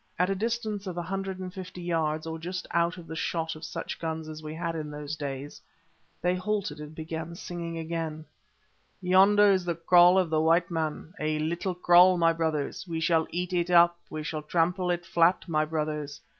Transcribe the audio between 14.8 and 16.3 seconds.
it flat, my brothers.